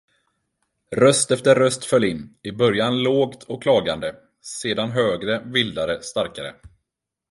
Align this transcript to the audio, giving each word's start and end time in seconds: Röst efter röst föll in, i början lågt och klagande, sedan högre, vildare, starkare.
Röst 0.95 1.31
efter 1.31 1.55
röst 1.55 1.85
föll 1.85 2.03
in, 2.03 2.37
i 2.41 2.51
början 2.51 3.03
lågt 3.03 3.43
och 3.43 3.63
klagande, 3.63 4.15
sedan 4.41 4.91
högre, 4.91 5.39
vildare, 5.45 6.01
starkare. 6.01 6.53